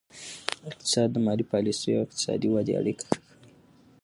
اقتصاد 0.69 1.07
د 1.11 1.17
مالي 1.25 1.45
پالیسیو 1.51 1.97
او 1.99 2.03
اقتصادي 2.05 2.47
ودې 2.51 2.73
اړیکه 2.81 3.03
ښيي. 3.09 3.19